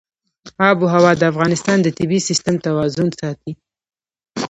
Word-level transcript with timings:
آب 0.69 0.77
وهوا 0.81 1.11
د 1.17 1.23
افغانستان 1.31 1.77
د 1.81 1.87
طبعي 1.97 2.19
سیسټم 2.29 2.55
توازن 2.67 3.07
ساتي. 3.19 3.51